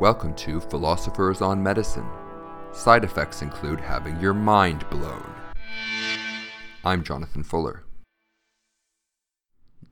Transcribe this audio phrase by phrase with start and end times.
[0.00, 2.08] Welcome to Philosophers on Medicine.
[2.72, 5.32] Side effects include having your mind blown.
[6.84, 7.84] I'm Jonathan Fuller.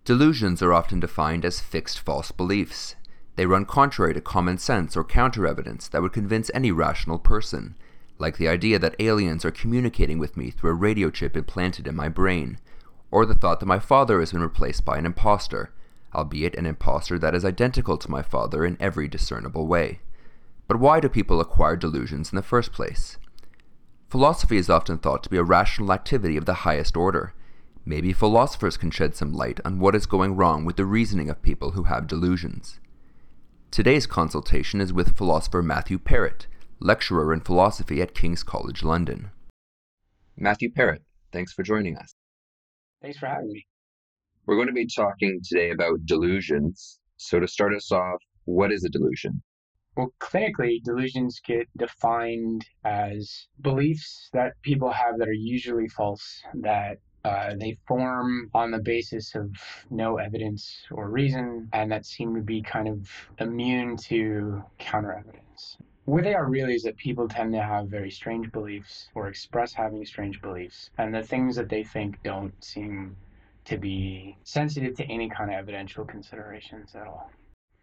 [0.04, 2.96] Delusions are often defined as fixed false beliefs.
[3.36, 7.76] They run contrary to common sense or counter evidence that would convince any rational person,
[8.18, 11.94] like the idea that aliens are communicating with me through a radio chip implanted in
[11.94, 12.58] my brain,
[13.12, 15.72] or the thought that my father has been replaced by an impostor
[16.14, 20.00] albeit an impostor that is identical to my father in every discernible way.
[20.66, 23.18] But why do people acquire delusions in the first place?
[24.08, 27.32] Philosophy is often thought to be a rational activity of the highest order.
[27.84, 31.42] Maybe philosophers can shed some light on what is going wrong with the reasoning of
[31.42, 32.80] people who have delusions.
[33.70, 36.46] Today's consultation is with philosopher Matthew Perrott,
[36.80, 39.30] lecturer in philosophy at King's College London.
[40.36, 42.14] Matthew Perrott, thanks for joining us.
[43.00, 43.66] Thanks for having me.
[44.46, 46.98] We're going to be talking today about delusions.
[47.18, 49.42] So, to start us off, what is a delusion?
[49.96, 56.98] Well, clinically, delusions get defined as beliefs that people have that are usually false, that
[57.22, 59.50] uh, they form on the basis of
[59.90, 65.76] no evidence or reason, and that seem to be kind of immune to counter evidence.
[66.06, 69.74] What they are really is that people tend to have very strange beliefs or express
[69.74, 73.16] having strange beliefs, and the things that they think don't seem
[73.70, 77.30] to be sensitive to any kind of evidential considerations at all.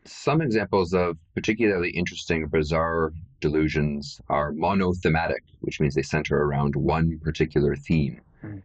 [0.06, 7.20] Some examples of particularly interesting, bizarre delusions are monothematic, which means they center around one
[7.24, 8.22] particular theme.
[8.42, 8.58] Hmm.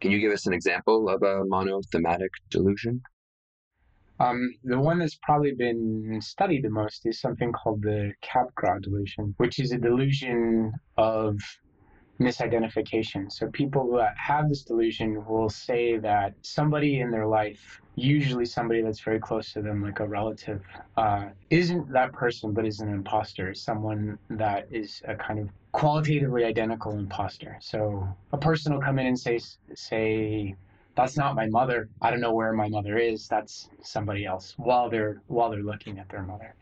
[0.00, 3.00] Can you give us an example of a monothematic delusion?
[4.18, 9.34] Um, the one that's probably been studied the most is something called the Capgras delusion,
[9.36, 11.38] which is a delusion of
[12.18, 13.30] misidentification.
[13.30, 18.82] So people that have this delusion will say that somebody in their life, usually somebody
[18.82, 20.62] that's very close to them, like a relative,
[20.96, 26.44] uh, isn't that person, but is an imposter, someone that is a kind of qualitatively
[26.44, 27.58] identical imposter.
[27.60, 29.38] So a person will come in and say,
[29.74, 30.56] say,
[30.94, 31.90] that's not my mother.
[32.00, 33.28] I don't know where my mother is.
[33.28, 36.54] That's somebody else while they're while they're looking at their mother.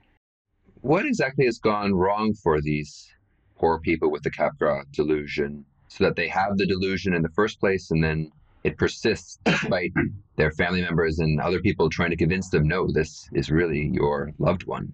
[0.81, 3.09] What exactly has gone wrong for these
[3.57, 7.61] poor people with the Capgras delusion so that they have the delusion in the first
[7.61, 8.31] place and then
[8.65, 9.93] it persists despite
[10.37, 14.33] their family members and other people trying to convince them no this is really your
[14.39, 14.93] loved one.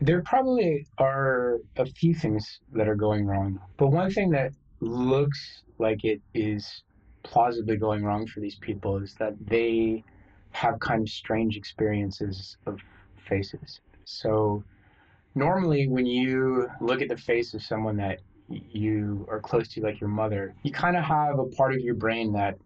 [0.00, 3.60] There probably are a few things that are going wrong.
[3.76, 6.82] But one thing that looks like it is
[7.22, 10.04] plausibly going wrong for these people is that they
[10.50, 12.80] have kind of strange experiences of
[13.16, 13.80] faces.
[14.04, 14.62] So
[15.34, 20.00] normally when you look at the face of someone that you are close to like
[20.00, 22.56] your mother you kind of have a part of your brain that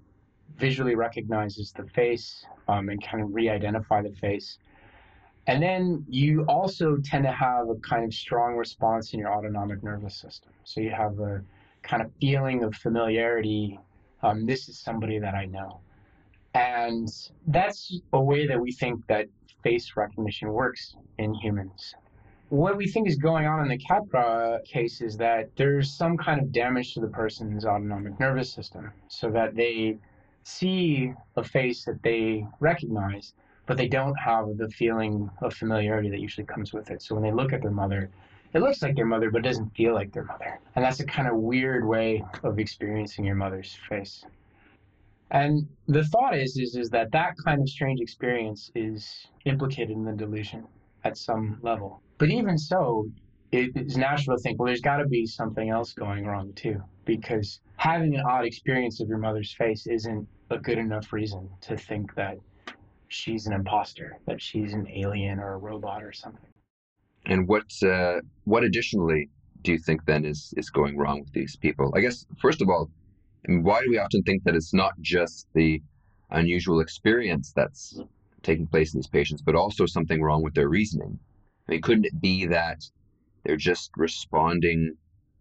[0.59, 4.59] visually recognizes the face um, and kind of re-identify the face.
[5.47, 9.83] And then you also tend to have a kind of strong response in your autonomic
[9.83, 10.53] nervous system.
[10.65, 11.43] So you have a
[11.83, 13.79] kind of feeling of familiarity
[14.21, 15.79] um, this is somebody that i know.
[16.55, 17.09] And
[17.47, 19.29] that's a way that we think that
[19.63, 21.95] face recognition works in humans
[22.51, 26.41] what we think is going on in the Capgras case is that there's some kind
[26.41, 29.99] of damage to the person's autonomic nervous system so that they
[30.45, 33.35] see a face that they recognize,
[33.67, 37.03] but they don't have the feeling of familiarity that usually comes with it.
[37.03, 38.09] So when they look at their mother,
[38.55, 40.59] it looks like their mother, but it doesn't feel like their mother.
[40.75, 44.25] And that's a kind of weird way of experiencing your mother's face.
[45.31, 50.05] And the thought is, is, is that that kind of strange experience is implicated in
[50.05, 50.67] the delusion
[51.05, 52.01] at some level.
[52.19, 53.09] But even so,
[53.53, 56.83] it is natural to think, well, there's got to be something else going wrong too,
[57.05, 61.77] because having an odd experience of your mother's face isn't a good enough reason to
[61.77, 62.37] think that
[63.07, 66.51] she's an imposter, that she's an alien or a robot or something.
[67.27, 69.29] And what uh, what additionally
[69.63, 71.93] do you think then is is going wrong with these people?
[71.95, 72.91] I guess first of all,
[73.47, 75.81] why do we often think that it's not just the
[76.31, 78.01] unusual experience that's
[78.43, 81.19] taking place in these patients, but also something wrong with their reasoning?
[81.69, 82.83] I mean, couldn't it be that
[83.45, 84.97] they're just responding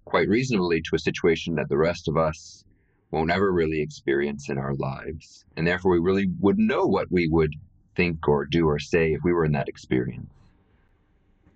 [0.05, 2.63] quite reasonably to a situation that the rest of us
[3.11, 5.45] won't ever really experience in our lives?
[5.55, 7.53] And therefore, we really wouldn't know what we would
[7.95, 10.29] think or do or say if we were in that experience.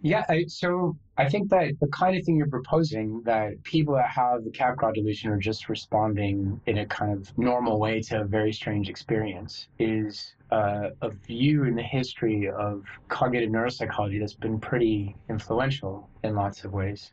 [0.01, 4.09] Yeah, I, so I think that the kind of thing you're proposing that people that
[4.09, 8.23] have the Capgras delusion are just responding in a kind of normal way to a
[8.25, 14.59] very strange experience is uh, a view in the history of cognitive neuropsychology that's been
[14.59, 17.11] pretty influential in lots of ways.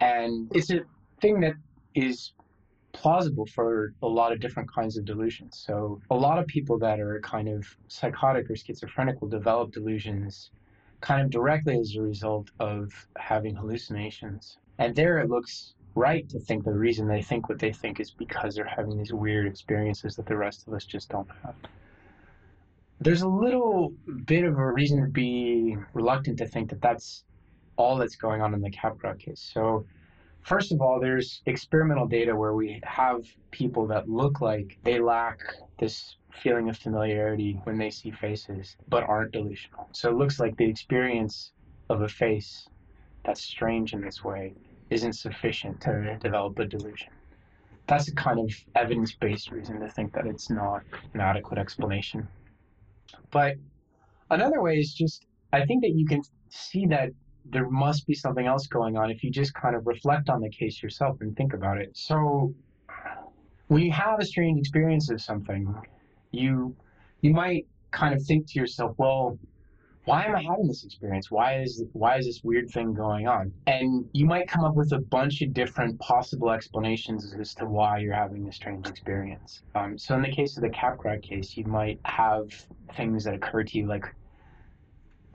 [0.00, 0.80] And it's a
[1.20, 1.54] thing that
[1.94, 2.32] is
[2.92, 5.62] plausible for a lot of different kinds of delusions.
[5.64, 10.50] So, a lot of people that are kind of psychotic or schizophrenic will develop delusions
[11.00, 14.58] kind of directly as a result of having hallucinations.
[14.78, 18.10] And there it looks right to think the reason they think what they think is
[18.10, 21.54] because they're having these weird experiences that the rest of us just don't have.
[23.00, 23.92] There's a little
[24.24, 27.24] bit of a reason to be reluctant to think that that's
[27.76, 29.50] all that's going on in the Capgras case.
[29.54, 29.86] So,
[30.42, 35.40] first of all, there's experimental data where we have people that look like they lack
[35.78, 39.88] this feeling of familiarity when they see faces, but aren't delusional.
[39.92, 41.52] So it looks like the experience
[41.88, 42.68] of a face
[43.24, 44.54] that's strange in this way
[44.90, 47.08] isn't sufficient to develop a delusion.
[47.86, 50.82] That's a kind of evidence based reason to think that it's not
[51.14, 52.28] an adequate explanation.
[53.30, 53.56] But
[54.30, 57.10] another way is just, I think that you can see that
[57.50, 60.50] there must be something else going on if you just kind of reflect on the
[60.50, 61.96] case yourself and think about it.
[61.96, 62.54] So,
[63.68, 65.74] when you have a strange experience of something,
[66.30, 66.74] you
[67.20, 69.38] you might kind of think to yourself, well,
[70.04, 71.30] why am I having this experience?
[71.30, 73.52] Why is why is this weird thing going on?
[73.66, 77.98] And you might come up with a bunch of different possible explanations as to why
[77.98, 79.62] you're having this strange experience.
[79.74, 82.50] Um, so in the case of the Capgras case, you might have
[82.96, 84.06] things that occur to you like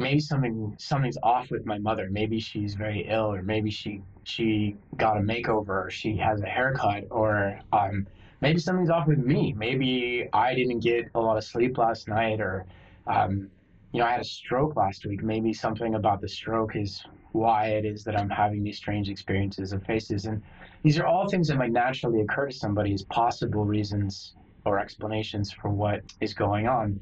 [0.04, 2.10] maybe something something's off with my mother.
[2.12, 6.46] Maybe she's very ill, or maybe she she got a makeover, or she has a
[6.46, 8.06] haircut, or um,
[8.42, 9.54] maybe something's off with me.
[9.54, 12.66] Maybe I didn't get a lot of sleep last night, or
[13.08, 13.50] um,
[13.94, 15.24] you know, I had a stroke last week.
[15.24, 19.74] Maybe something about the stroke is why it is that I'm having these strange experiences
[19.74, 20.26] of faces.
[20.26, 20.42] And
[20.84, 24.36] these are all things that might naturally occur to somebody as possible reasons
[24.66, 27.00] or explanations for what is going on.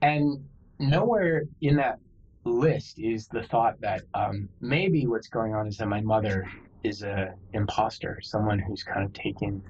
[0.00, 0.44] And
[0.82, 1.98] nowhere in that
[2.44, 6.50] list is the thought that um, maybe what's going on is that my mother
[6.82, 9.62] is a imposter, someone who's kind of taken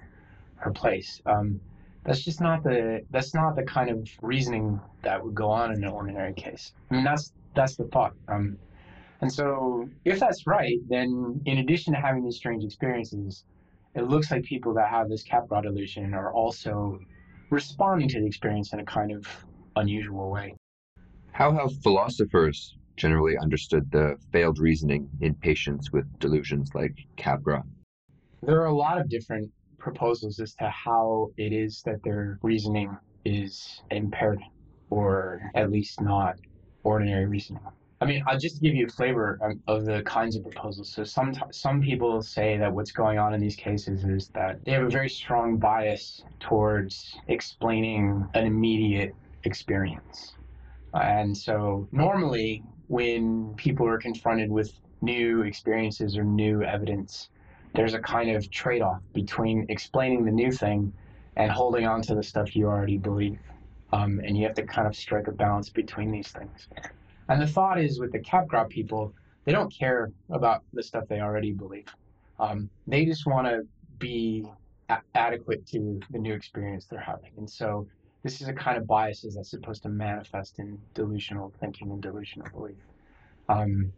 [0.57, 1.21] her place.
[1.27, 1.61] Um,
[2.05, 5.85] that's just not the that's not the kind of reasoning that would go on in
[5.85, 6.73] an ordinary case.
[6.91, 8.15] I mean, that's that's the thought.
[8.29, 8.57] Um,
[9.21, 13.45] and so, if that's right, then in addition to having these strange experiences,
[13.95, 16.99] it looks like people that have this Capgras delusion are also
[17.51, 19.29] responding to the experience in a kind of
[19.77, 20.57] unusual way.
[21.33, 27.65] How have philosophers generally understood the failed reasoning in patients with delusions like Capgras?
[28.43, 32.99] There are a lot of different proposals as to how it is that their reasoning
[33.25, 34.41] is impaired
[34.91, 36.37] or at least not
[36.85, 37.63] ordinary reasoning.
[38.03, 40.93] I mean, I'll just give you a flavor of the kinds of proposals.
[40.93, 44.73] So some some people say that what's going on in these cases is that they
[44.73, 49.15] have a very strong bias towards explaining an immediate
[49.45, 50.35] experience.
[50.95, 57.29] And so normally when people are confronted with new experiences or new evidence,
[57.75, 60.93] there's a kind of trade off between explaining the new thing
[61.37, 63.39] and holding on to the stuff you already believe.
[63.93, 66.69] Um, and you have to kind of strike a balance between these things.
[67.29, 69.13] And the thought is with the Capgras people,
[69.45, 71.87] they don't care about the stuff they already believe.
[72.39, 73.67] Um, they just want to
[73.99, 74.47] be
[74.89, 77.33] a- adequate to the new experience they're having.
[77.37, 77.87] And so
[78.23, 82.49] this is a kind of biases that's supposed to manifest in delusional thinking and delusional
[82.51, 82.77] belief.
[83.49, 83.93] Um,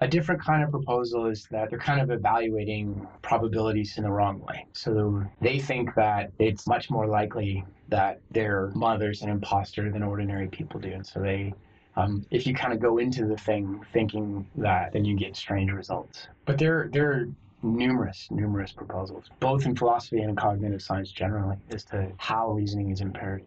[0.00, 4.40] a different kind of proposal is that they're kind of evaluating probabilities in the wrong
[4.40, 4.66] way.
[4.72, 10.48] So they think that it's much more likely that their mother's an imposter than ordinary
[10.48, 10.90] people do.
[10.90, 11.54] And so they,
[11.96, 15.72] um, if you kind of go into the thing thinking that, then you get strange
[15.72, 16.28] results.
[16.44, 17.28] But there, there are
[17.62, 22.90] numerous, numerous proposals, both in philosophy and in cognitive science generally, as to how reasoning
[22.90, 23.44] is impaired.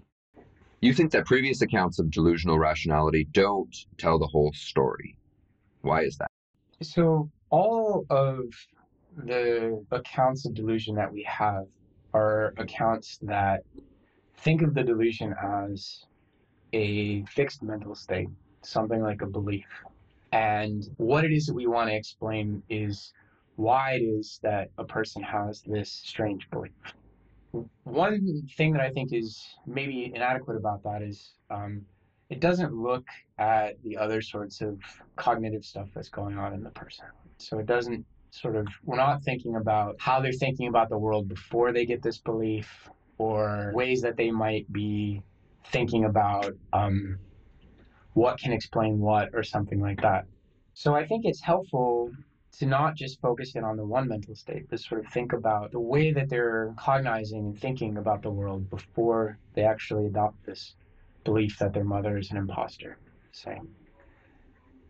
[0.82, 5.18] You think that previous accounts of delusional rationality don't tell the whole story.
[5.82, 6.28] Why is that?
[6.82, 8.46] So all of
[9.18, 11.66] the accounts of delusion that we have
[12.14, 13.64] are accounts that
[14.38, 16.06] think of the delusion as
[16.72, 18.30] a fixed mental state,
[18.62, 19.68] something like a belief.
[20.32, 23.12] And what it is that we want to explain is
[23.58, 26.72] why it is that a person has this strange belief.
[27.84, 31.82] One thing that I think is maybe inadequate about that is um,
[32.30, 33.06] it doesn't look
[33.40, 34.80] at the other sorts of
[35.16, 37.06] cognitive stuff that's going on in the person.
[37.40, 41.28] So it doesn't sort of, we're not thinking about how they're thinking about the world
[41.28, 45.24] before they get this belief or ways that they might be
[45.72, 47.18] thinking about um,
[48.14, 50.26] what can explain what or something like that.
[50.76, 52.12] So I think it's helpful
[52.58, 55.72] to not just focus in on the one mental state, but sort of think about
[55.72, 60.76] the way that they're cognizing and thinking about the world before they actually adopt this
[61.24, 62.98] belief that their mother is an imposter.
[63.32, 63.60] Say,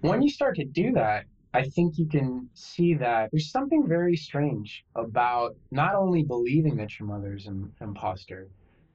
[0.01, 4.15] when you start to do that, I think you can see that there's something very
[4.15, 8.47] strange about not only believing that your mother is an imposter,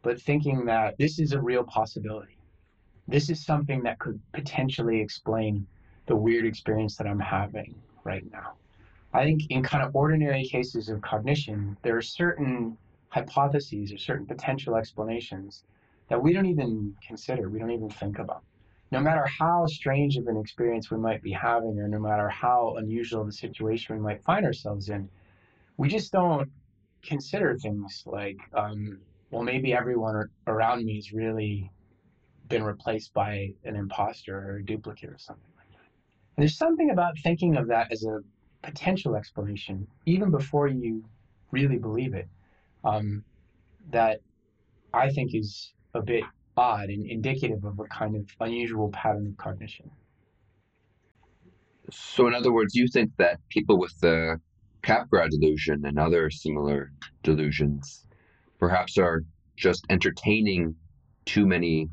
[0.03, 2.39] but thinking that this is a real possibility.
[3.09, 5.67] This is something that could potentially explain
[6.07, 8.55] the weird experience that I'm having right now.
[9.13, 12.77] I think in kind of ordinary cases of cognition, there are certain
[13.09, 15.63] hypotheses or certain potential explanations
[16.09, 18.43] that we don't even consider, we don't even think about.
[18.91, 22.75] No matter how strange of an experience we might be having, or no matter how
[22.77, 25.09] unusual the situation we might find ourselves in,
[25.77, 26.51] we just don't
[27.03, 28.99] consider things like, um,
[29.31, 31.71] well, maybe everyone around me has really
[32.49, 35.54] been replaced by an imposter or a duplicate or something
[36.37, 38.21] there's something about thinking of that as a
[38.63, 41.05] potential explanation, even before you
[41.51, 42.29] really believe it,
[42.85, 43.25] um,
[43.91, 44.21] that
[44.93, 46.25] I think is a bit
[46.57, 49.91] odd and indicative of a kind of unusual pattern of cognition.
[51.91, 54.41] So, in other words, you think that people with the
[54.83, 58.07] Capgras delusion and other similar delusions
[58.59, 59.23] perhaps are
[59.57, 60.75] just entertaining
[61.25, 61.89] too many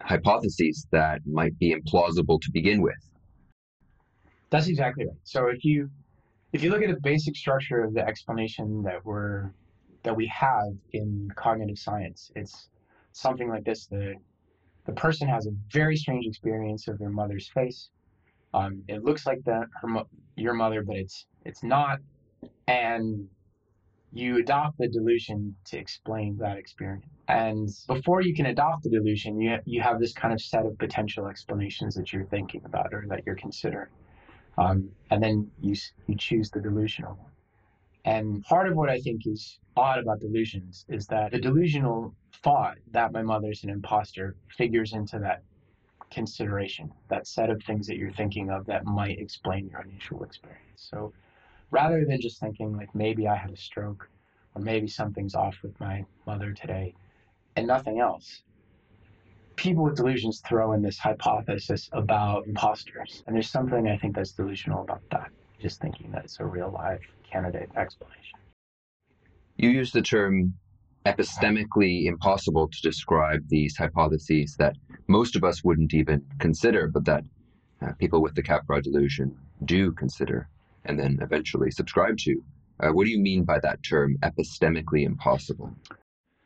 [0.00, 2.94] hypotheses that might be implausible to begin with.
[4.50, 5.16] That's exactly right.
[5.24, 5.90] So if you
[6.52, 9.50] if you look at the basic structure of the explanation that we're
[10.04, 12.68] that we have in cognitive science, it's
[13.12, 14.14] something like this: the
[14.86, 17.90] the person has a very strange experience of their mother's face.
[18.54, 20.02] Um, it looks like that her
[20.36, 21.98] your mother, but it's it's not,
[22.68, 23.28] and
[24.12, 27.04] you adopt the delusion to explain that experience.
[27.28, 30.78] And before you can adopt the delusion, you, you have this kind of set of
[30.78, 33.88] potential explanations that you're thinking about or that you're considering.
[34.58, 35.74] Um, and then you,
[36.06, 37.30] you choose the delusional one.
[38.04, 42.78] And part of what I think is odd about delusions is that the delusional thought
[42.92, 45.42] that my mother's an imposter figures into that
[46.10, 50.88] consideration, that set of things that you're thinking of that might explain your unusual experience.
[50.90, 51.12] So
[51.70, 54.08] rather than just thinking like maybe I had a stroke
[54.54, 56.94] or maybe something's off with my mother today
[57.56, 58.42] and nothing else.
[59.56, 63.24] People with delusions throw in this hypothesis about imposters.
[63.26, 66.70] And there's something I think that's delusional about that, just thinking that it's a real
[66.70, 68.38] live candidate explanation.
[69.56, 70.54] You use the term
[71.06, 77.24] epistemically impossible to describe these hypotheses that most of us wouldn't even consider, but that
[77.80, 80.48] uh, people with the Capgras delusion do consider
[80.84, 82.42] and then eventually subscribe to.
[82.80, 85.74] Uh, what do you mean by that term, epistemically impossible?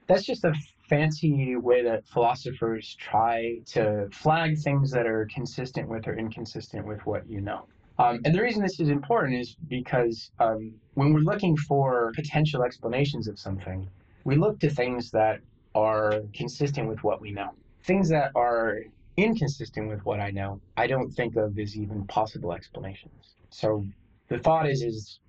[0.06, 0.54] That's just a
[0.90, 7.00] fancy way that philosophers try to flag things that are consistent with or inconsistent with
[7.06, 7.64] what you know.
[7.98, 12.64] Um, and the reason this is important is because um, when we're looking for potential
[12.64, 13.88] explanations of something,
[14.24, 15.40] we look to things that
[15.74, 17.50] are consistent with what we know.
[17.84, 18.80] Things that are
[19.16, 23.36] inconsistent with what I know, I don't think of as even possible explanations.
[23.50, 23.86] So
[24.28, 25.20] the thought is is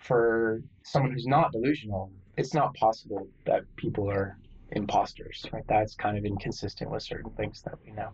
[0.00, 4.36] for someone who's not delusional, it's not possible that people are
[4.72, 5.64] imposters, right?
[5.68, 8.10] That's kind of inconsistent with certain things that we know.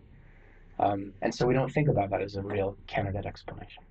[0.79, 3.83] Um, and so we don't think about that as a real candidate explanation.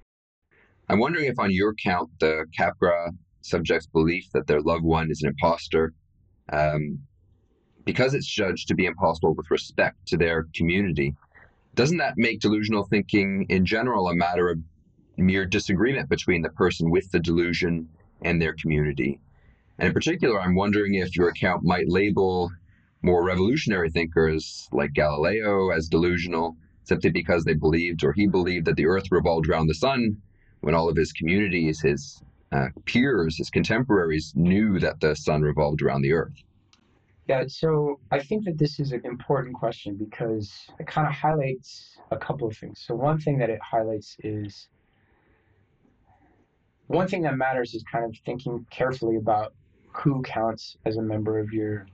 [0.88, 3.10] I'm wondering if, on your count, the Capgras
[3.42, 5.92] subject's belief that their loved one is an imposter,
[6.52, 6.98] um,
[7.84, 11.14] because it's judged to be impossible with respect to their community,
[11.74, 14.58] doesn't that make delusional thinking in general a matter of
[15.16, 17.88] mere disagreement between the person with the delusion
[18.22, 19.20] and their community.
[19.78, 22.50] And in particular, I'm wondering if your account might label
[23.02, 28.76] more revolutionary thinkers like Galileo as delusional simply because they believed or he believed that
[28.76, 30.16] the earth revolved around the sun
[30.62, 35.82] when all of his communities, his uh, peers, his contemporaries knew that the sun revolved
[35.82, 36.42] around the earth.
[37.28, 41.98] Yeah, so I think that this is an important question because it kind of highlights
[42.10, 42.82] a couple of things.
[42.86, 44.68] So, one thing that it highlights is
[46.86, 49.52] one thing that matters is kind of thinking carefully about
[50.00, 51.86] who counts as a member of your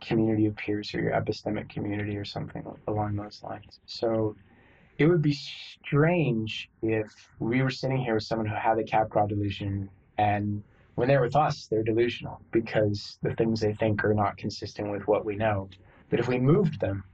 [0.00, 3.80] community of peers or your epistemic community or something along those lines.
[3.86, 4.34] So
[4.98, 9.28] it would be strange if we were sitting here with someone who had the Capgras
[9.28, 10.62] delusion and
[10.94, 15.06] when they're with us, they're delusional because the things they think are not consistent with
[15.06, 15.70] what we know.
[16.10, 17.04] But if we moved them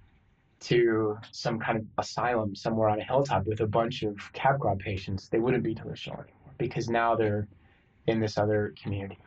[0.60, 5.28] to some kind of asylum somewhere on a hilltop with a bunch of Capgras patients,
[5.28, 7.46] they wouldn't be delusional anymore because now they're
[8.08, 9.18] in this other community.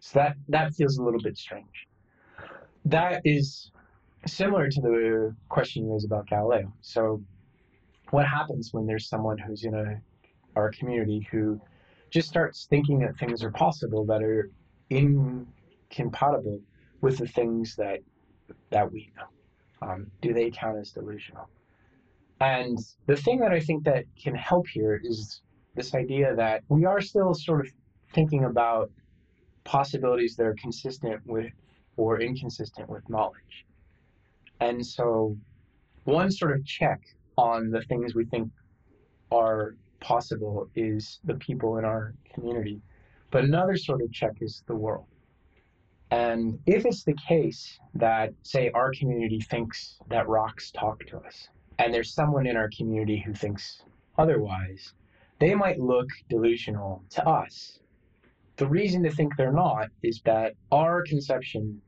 [0.00, 1.88] So that that feels a little bit strange.
[2.84, 3.70] That is
[4.26, 6.72] similar to the question you raised about Galileo.
[6.80, 7.22] So
[8.10, 10.00] what happens when there's someone who's in a
[10.54, 11.60] our community who
[12.10, 14.50] just starts thinking that things are possible that are
[14.90, 16.60] incompatible
[17.00, 18.00] with the things that
[18.70, 19.88] that we know?
[19.88, 21.48] Um, do they count as delusional?
[22.40, 25.40] And the thing that I think that can help here is
[25.74, 27.72] this idea that we are still sort of
[28.14, 28.90] thinking about
[29.66, 31.52] possibilities that are consistent with
[31.96, 33.66] or inconsistent with knowledge.
[34.60, 35.36] And so,
[36.04, 37.00] one sort of check
[37.36, 38.50] on the things we think
[39.30, 42.80] are possible is the people in our community.
[43.30, 45.06] But another sort of check is the world.
[46.10, 51.48] And if it's the case that, say, our community thinks that rocks talk to us,
[51.78, 53.82] and there's someone in our community who thinks
[54.16, 54.92] otherwise,
[55.40, 57.80] they might look delusional to us.
[58.56, 61.80] The reason to think they're not is that our conception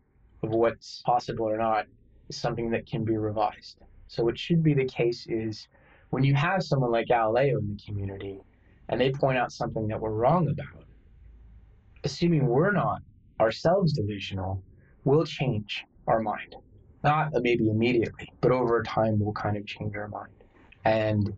[0.42, 1.86] of what's possible or not
[2.28, 3.78] is something that can be revised.
[4.06, 5.68] So, what should be the case is
[6.10, 8.40] when you have someone like Galileo in the community
[8.88, 10.84] and they point out something that we're wrong about,
[12.04, 13.00] assuming we're not
[13.40, 14.62] ourselves delusional,
[15.04, 16.54] we'll change our mind.
[17.04, 20.32] Not maybe immediately, but over time we'll kind of change our mind.
[20.84, 21.32] And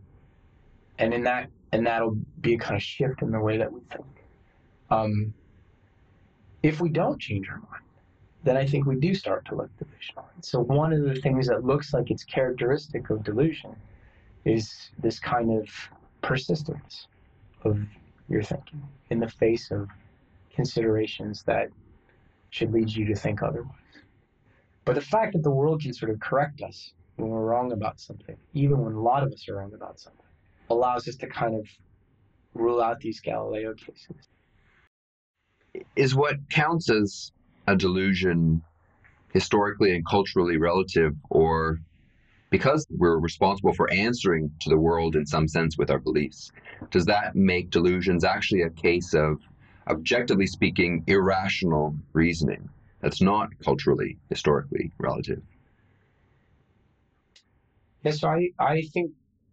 [0.97, 3.79] and in that and that'll be a kind of shift in the way that we
[3.91, 4.20] think.
[4.91, 5.33] Um,
[6.61, 7.83] if we don't change our mind,
[8.43, 10.25] then I think we do start to look delusional.
[10.41, 13.75] So one of the things that looks like it's characteristic of delusion
[14.45, 15.67] is this kind of
[16.21, 17.07] persistence
[17.63, 17.79] of
[18.29, 19.87] your thinking in the face of
[20.53, 21.69] considerations that
[22.49, 23.75] should lead you to think otherwise.
[24.83, 27.99] But the fact that the world can sort of correct us when we're wrong about
[27.99, 30.25] something, even when a lot of us are wrong about something,
[30.69, 31.65] allows us to kind of
[32.53, 34.27] rule out these Galileo cases.
[35.95, 37.31] Is what counts as
[37.67, 38.61] a delusion
[39.31, 41.79] historically and culturally relative, or
[42.49, 46.51] because we're responsible for answering to the world in some sense with our beliefs,
[46.89, 49.39] does that make delusions actually a case of,
[49.87, 55.41] objectively speaking, irrational reasoning that's not culturally, historically relative?
[58.03, 59.11] Yes, so I, I think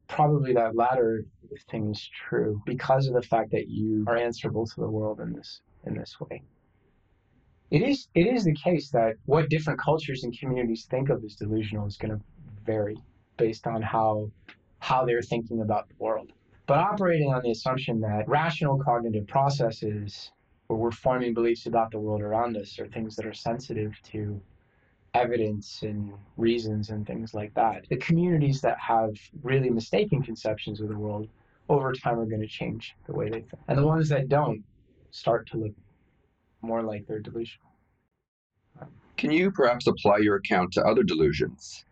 [0.09, 1.25] probably that latter
[1.71, 5.33] thing is true because of the fact that you are answerable to the world in
[5.33, 6.43] this in this way.
[7.71, 11.35] It is it is the case that what different cultures and communities think of as
[11.35, 12.21] delusional is going to
[12.65, 12.97] vary
[13.37, 14.31] based on how
[14.79, 16.33] how they're thinking about the world.
[16.67, 20.33] But operating on the assumption that rational cognitive processes
[20.67, 24.41] where we're forming beliefs about the world around us are things that are sensitive to
[25.15, 27.87] evidence and reasons and things like that.
[27.89, 31.29] The communities that have really mistaken conceptions of the world
[31.69, 33.63] over time are going to change the way they think.
[33.69, 34.63] And the ones that don't
[35.11, 35.73] start to look
[36.63, 37.69] more like they're delusional.
[39.17, 41.85] Can you perhaps apply your account to other delusions?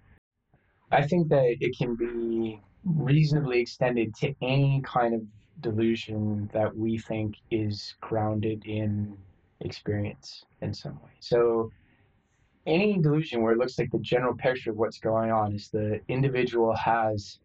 [0.93, 5.23] I think that it can be reasonably extended to any kind of
[5.61, 9.17] delusion that we think is grounded in
[9.61, 11.11] experience in some way.
[11.19, 11.73] So
[12.67, 16.01] any delusion where it looks like the general picture of what's going on is the
[16.09, 17.39] individual has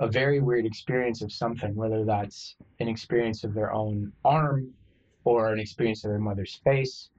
[0.00, 4.72] a very weird experience of something, whether that's an experience of their own arm
[5.26, 7.10] or an experience of their mother's face,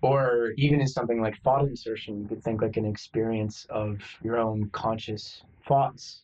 [0.00, 4.38] or even in something like thought insertion, you could think like an experience of your
[4.38, 6.22] own conscious thoughts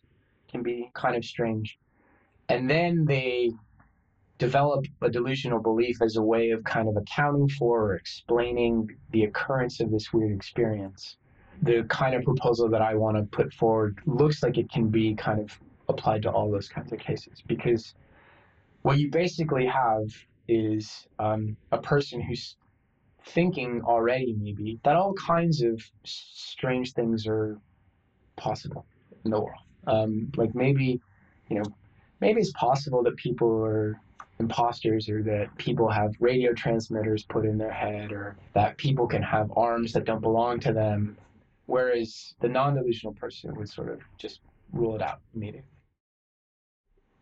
[0.50, 1.78] can be kind of strange.
[2.48, 3.52] And then they
[4.38, 9.24] develop a delusional belief as a way of kind of accounting for or explaining the
[9.24, 11.18] occurrence of this weird experience.
[11.60, 15.14] The kind of proposal that I want to put forward looks like it can be
[15.14, 15.60] kind of
[15.90, 17.94] applied to all those kinds of cases because
[18.80, 20.06] what you basically have
[20.48, 22.56] is um, a person who's
[23.26, 27.58] thinking already maybe that all kinds of strange things are
[28.36, 28.86] possible
[29.24, 29.60] in the world.
[29.86, 31.00] Um, like maybe,
[31.48, 31.64] you know,
[32.20, 34.00] maybe it's possible that people are
[34.38, 39.22] imposters or that people have radio transmitters put in their head or that people can
[39.22, 41.16] have arms that don't belong to them
[41.66, 44.40] whereas the non-delusional person would sort of just
[44.72, 45.68] rule it out immediately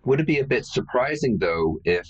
[0.05, 2.07] would it be a bit surprising though if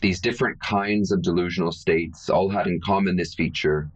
[0.00, 3.90] these different kinds of delusional states all had in common this feature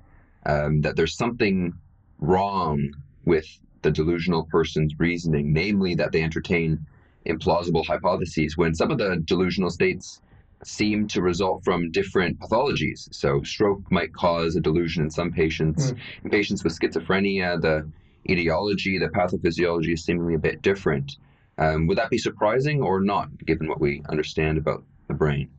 [0.47, 1.73] um, that there's something
[2.19, 3.47] wrong with
[3.83, 6.87] the delusional person's reasoning namely that they entertain
[7.27, 10.21] implausible hypotheses when some of the delusional states
[10.62, 13.12] seem to result from different pathologies.
[13.12, 15.93] So, stroke might cause a delusion in some patients.
[15.93, 15.99] Mm.
[16.25, 17.88] In patients with schizophrenia, the
[18.29, 21.17] etiology, the pathophysiology is seemingly a bit different.
[21.59, 25.51] Um, would that be surprising or not, given what we understand about the brain?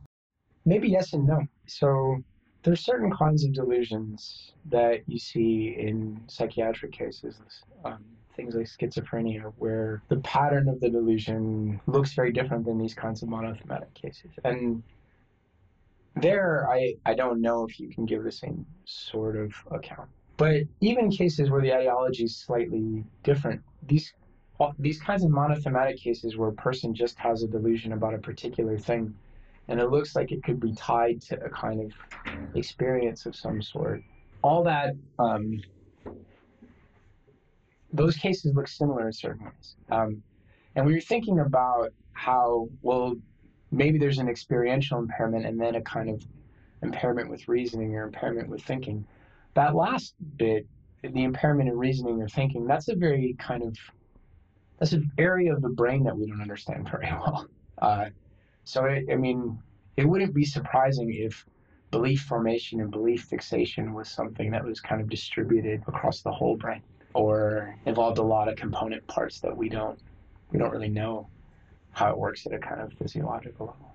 [0.66, 1.46] Maybe yes and no.
[1.66, 2.22] So,
[2.62, 7.36] there's certain kinds of delusions that you see in psychiatric cases.
[7.84, 8.04] Um,
[8.36, 13.22] things like schizophrenia, where the pattern of the delusion looks very different than these kinds
[13.22, 14.30] of monothematic cases.
[14.44, 14.82] And
[16.16, 20.08] there, I, I don't know if you can give the same sort of account.
[20.36, 24.12] But even cases where the etiology is slightly different, these
[24.78, 28.78] these kinds of monothematic cases where a person just has a delusion about a particular
[28.78, 29.14] thing,
[29.68, 31.92] and it looks like it could be tied to a kind of
[32.54, 34.04] experience of some sort.
[34.42, 35.64] All that um,
[37.92, 39.76] those cases look similar in certain ways.
[39.90, 40.22] Um,
[40.74, 43.14] And when you're thinking about how, well,
[43.70, 46.22] maybe there's an experiential impairment and then a kind of
[46.82, 49.06] impairment with reasoning or impairment with thinking,
[49.54, 50.66] that last bit,
[51.02, 53.76] the impairment in reasoning or thinking, that's a very kind of
[54.78, 57.46] that's an area of the brain that we don't understand very well.
[57.80, 58.06] Uh,
[58.66, 59.58] so, it, I mean,
[59.96, 61.46] it wouldn't be surprising if
[61.92, 66.56] belief formation and belief fixation was something that was kind of distributed across the whole
[66.56, 66.82] brain
[67.14, 69.98] or involved a lot of component parts that we don't
[70.50, 71.28] we don't really know
[71.92, 73.94] how it works at a kind of physiological level.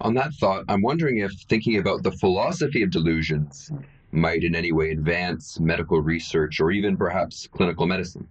[0.00, 3.70] On that thought, I'm wondering if thinking about the philosophy of delusions
[4.10, 8.26] might in any way advance medical research or even perhaps clinical medicine.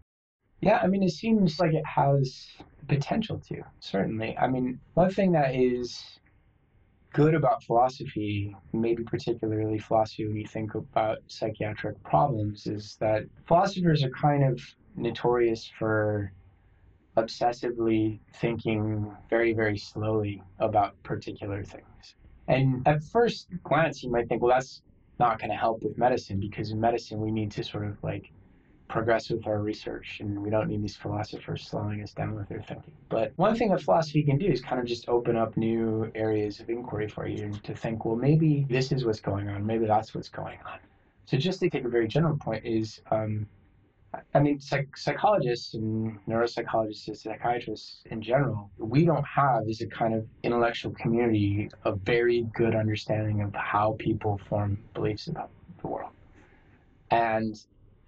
[0.61, 2.47] Yeah, I mean, it seems like it has
[2.87, 4.37] potential to, certainly.
[4.37, 6.19] I mean, one thing that is
[7.13, 14.03] good about philosophy, maybe particularly philosophy when you think about psychiatric problems, is that philosophers
[14.03, 14.59] are kind of
[14.95, 16.31] notorious for
[17.17, 22.15] obsessively thinking very, very slowly about particular things.
[22.47, 24.81] And at first glance, you might think, well, that's
[25.19, 28.31] not going to help with medicine because in medicine, we need to sort of like
[28.87, 32.61] progress with our research and we don't need these philosophers slowing us down with their
[32.61, 32.93] thinking.
[33.09, 36.59] But one thing that philosophy can do is kind of just open up new areas
[36.59, 40.13] of inquiry for you to think, well, maybe this is what's going on, maybe that's
[40.13, 40.79] what's going on.
[41.25, 43.47] So just to take a very general point is, um,
[44.33, 49.87] I mean, psych- psychologists and neuropsychologists and psychiatrists in general, we don't have as a
[49.87, 55.49] kind of intellectual community a very good understanding of how people form beliefs about
[55.81, 56.11] the world.
[57.11, 57.59] And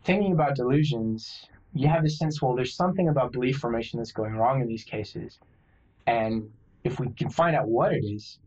[0.08, 4.34] thinking about delusions, you have this sense, well, there's something about belief formation that's going
[4.34, 5.38] wrong in these cases.
[6.08, 6.50] And
[6.86, 8.40] if we can find out what it is,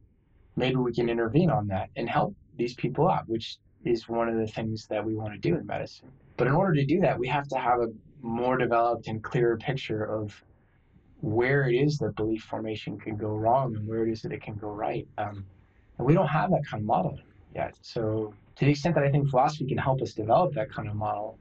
[0.56, 4.36] maybe we can intervene on that and help these people out, which is one of
[4.36, 6.10] the things that we want to do in medicine.
[6.38, 7.88] But in order to do that, we have to have a
[8.22, 10.42] more developed and clearer picture of
[11.20, 14.42] where it is that belief formation can go wrong and where it is that it
[14.42, 15.06] can go right.
[15.18, 15.44] Um,
[15.98, 17.18] and we don't have that kind of model
[17.54, 17.76] yet.
[17.82, 20.94] So, to the extent that I think philosophy can help us develop that kind of
[20.94, 21.38] model,